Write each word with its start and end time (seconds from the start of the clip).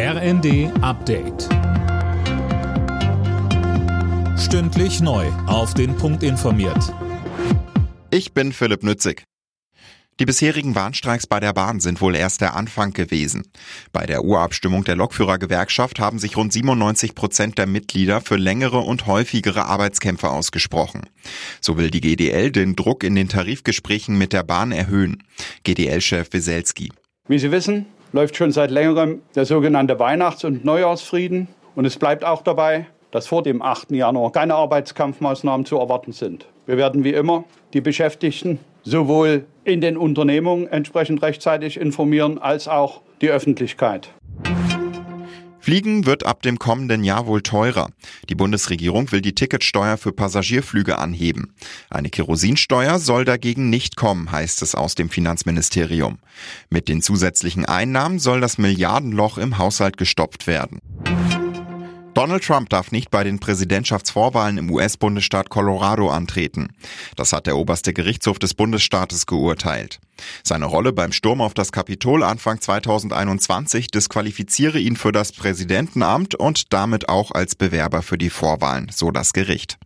RND 0.00 0.70
Update. 0.80 1.48
Stündlich 4.38 5.00
neu. 5.00 5.26
Auf 5.48 5.74
den 5.74 5.96
Punkt 5.96 6.22
informiert. 6.22 6.94
Ich 8.12 8.32
bin 8.32 8.52
Philipp 8.52 8.84
Nützig. 8.84 9.24
Die 10.20 10.24
bisherigen 10.24 10.76
Warnstreiks 10.76 11.26
bei 11.26 11.40
der 11.40 11.52
Bahn 11.52 11.80
sind 11.80 12.00
wohl 12.00 12.14
erst 12.14 12.42
der 12.42 12.54
Anfang 12.54 12.92
gewesen. 12.92 13.50
Bei 13.90 14.06
der 14.06 14.22
Urabstimmung 14.22 14.84
der 14.84 14.94
Lokführergewerkschaft 14.94 15.98
haben 15.98 16.20
sich 16.20 16.36
rund 16.36 16.52
97 16.52 17.16
Prozent 17.16 17.58
der 17.58 17.66
Mitglieder 17.66 18.20
für 18.20 18.36
längere 18.36 18.78
und 18.78 19.08
häufigere 19.08 19.64
Arbeitskämpfe 19.64 20.30
ausgesprochen. 20.30 21.10
So 21.60 21.76
will 21.76 21.90
die 21.90 22.02
GDL 22.02 22.52
den 22.52 22.76
Druck 22.76 23.02
in 23.02 23.16
den 23.16 23.28
Tarifgesprächen 23.28 24.16
mit 24.16 24.32
der 24.32 24.44
Bahn 24.44 24.70
erhöhen. 24.70 25.24
GDL-Chef 25.64 26.28
Wieselski. 26.30 26.92
Wie 27.26 27.40
Sie 27.40 27.50
wissen, 27.50 27.86
läuft 28.12 28.36
schon 28.36 28.52
seit 28.52 28.70
längerem 28.70 29.22
der 29.34 29.44
sogenannte 29.44 29.98
Weihnachts- 29.98 30.44
und 30.44 30.64
Neujahrsfrieden. 30.64 31.48
Und 31.74 31.84
es 31.84 31.96
bleibt 31.96 32.24
auch 32.24 32.42
dabei, 32.42 32.86
dass 33.10 33.26
vor 33.26 33.42
dem 33.42 33.62
8. 33.62 33.92
Januar 33.92 34.32
keine 34.32 34.54
Arbeitskampfmaßnahmen 34.54 35.66
zu 35.66 35.78
erwarten 35.78 36.12
sind. 36.12 36.46
Wir 36.66 36.76
werden 36.76 37.04
wie 37.04 37.12
immer 37.12 37.44
die 37.72 37.80
Beschäftigten 37.80 38.58
sowohl 38.82 39.44
in 39.64 39.80
den 39.80 39.96
Unternehmungen 39.96 40.66
entsprechend 40.66 41.22
rechtzeitig 41.22 41.78
informieren 41.78 42.38
als 42.38 42.68
auch 42.68 43.00
die 43.20 43.30
Öffentlichkeit. 43.30 44.10
Fliegen 45.68 46.06
wird 46.06 46.24
ab 46.24 46.40
dem 46.40 46.58
kommenden 46.58 47.04
Jahr 47.04 47.26
wohl 47.26 47.42
teurer. 47.42 47.90
Die 48.30 48.34
Bundesregierung 48.34 49.12
will 49.12 49.20
die 49.20 49.34
Ticketsteuer 49.34 49.98
für 49.98 50.12
Passagierflüge 50.12 50.96
anheben. 50.96 51.52
Eine 51.90 52.08
Kerosinsteuer 52.08 52.98
soll 52.98 53.26
dagegen 53.26 53.68
nicht 53.68 53.94
kommen, 53.94 54.32
heißt 54.32 54.62
es 54.62 54.74
aus 54.74 54.94
dem 54.94 55.10
Finanzministerium. 55.10 56.20
Mit 56.70 56.88
den 56.88 57.02
zusätzlichen 57.02 57.66
Einnahmen 57.66 58.18
soll 58.18 58.40
das 58.40 58.56
Milliardenloch 58.56 59.36
im 59.36 59.58
Haushalt 59.58 59.98
gestopft 59.98 60.46
werden. 60.46 60.80
Donald 62.18 62.42
Trump 62.42 62.68
darf 62.68 62.90
nicht 62.90 63.12
bei 63.12 63.22
den 63.22 63.38
Präsidentschaftsvorwahlen 63.38 64.58
im 64.58 64.72
US-Bundesstaat 64.72 65.50
Colorado 65.50 66.10
antreten. 66.10 66.70
Das 67.14 67.32
hat 67.32 67.46
der 67.46 67.56
oberste 67.56 67.92
Gerichtshof 67.92 68.40
des 68.40 68.54
Bundesstaates 68.54 69.24
geurteilt. 69.26 70.00
Seine 70.42 70.64
Rolle 70.64 70.92
beim 70.92 71.12
Sturm 71.12 71.40
auf 71.40 71.54
das 71.54 71.70
Kapitol 71.70 72.24
Anfang 72.24 72.60
2021 72.60 73.92
disqualifiziere 73.92 74.80
ihn 74.80 74.96
für 74.96 75.12
das 75.12 75.30
Präsidentenamt 75.30 76.34
und 76.34 76.72
damit 76.72 77.08
auch 77.08 77.30
als 77.30 77.54
Bewerber 77.54 78.02
für 78.02 78.18
die 78.18 78.30
Vorwahlen, 78.30 78.90
so 78.92 79.12
das 79.12 79.32
Gericht. 79.32 79.78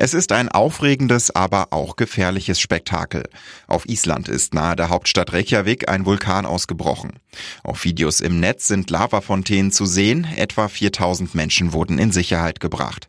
Es 0.00 0.14
ist 0.14 0.30
ein 0.30 0.48
aufregendes, 0.48 1.34
aber 1.34 1.72
auch 1.72 1.96
gefährliches 1.96 2.60
Spektakel. 2.60 3.24
Auf 3.66 3.88
Island 3.88 4.28
ist 4.28 4.54
nahe 4.54 4.76
der 4.76 4.90
Hauptstadt 4.90 5.32
Reykjavik 5.32 5.88
ein 5.88 6.06
Vulkan 6.06 6.46
ausgebrochen. 6.46 7.14
Auf 7.64 7.82
Videos 7.82 8.20
im 8.20 8.38
Netz 8.38 8.68
sind 8.68 8.90
Lavafontänen 8.90 9.72
zu 9.72 9.86
sehen, 9.86 10.24
etwa 10.36 10.68
4000 10.68 11.34
Menschen 11.34 11.72
wurden 11.72 11.98
in 11.98 12.12
Sicherheit 12.12 12.60
gebracht. 12.60 13.08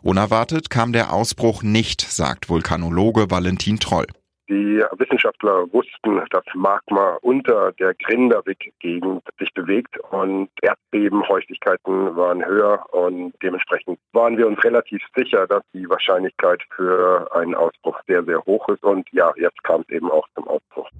Unerwartet 0.00 0.70
kam 0.70 0.94
der 0.94 1.12
Ausbruch 1.12 1.62
nicht, 1.62 2.00
sagt 2.00 2.48
Vulkanologe 2.48 3.30
Valentin 3.30 3.78
Troll. 3.78 4.06
Die 4.50 4.82
Wissenschaftler 4.98 5.72
wussten, 5.72 6.20
dass 6.30 6.42
Magma 6.54 7.18
unter 7.22 7.70
der 7.78 7.94
Grindavik-Gegend 7.94 9.22
sich 9.38 9.54
bewegt 9.54 9.96
und 10.10 10.48
Erdbebenhäufigkeiten 10.60 12.16
waren 12.16 12.44
höher 12.44 12.84
und 12.92 13.32
dementsprechend 13.44 14.00
waren 14.12 14.36
wir 14.36 14.48
uns 14.48 14.62
relativ 14.64 15.00
sicher, 15.16 15.46
dass 15.46 15.62
die 15.72 15.88
Wahrscheinlichkeit 15.88 16.62
für 16.74 17.32
einen 17.32 17.54
Ausbruch 17.54 17.96
sehr, 18.08 18.24
sehr 18.24 18.44
hoch 18.44 18.68
ist 18.70 18.82
und 18.82 19.06
ja, 19.12 19.32
jetzt 19.36 19.62
kam 19.62 19.82
es 19.82 19.88
eben 19.90 20.10
auch 20.10 20.26
zum 20.34 20.48
Ausbruch. 20.48 20.90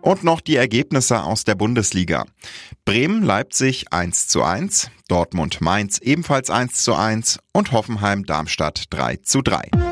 Und 0.00 0.22
noch 0.22 0.40
die 0.40 0.56
Ergebnisse 0.56 1.24
aus 1.24 1.42
der 1.42 1.56
Bundesliga. 1.56 2.26
Bremen 2.84 3.22
Leipzig 3.22 3.86
1 3.92 4.28
zu 4.28 4.44
1, 4.44 4.92
Dortmund 5.08 5.60
Mainz 5.60 5.98
ebenfalls 5.98 6.50
1 6.50 6.84
zu 6.84 6.94
1 6.94 7.40
und 7.52 7.72
Hoffenheim 7.72 8.26
Darmstadt 8.26 8.84
3 8.90 9.16
zu 9.16 9.42
3. 9.42 9.91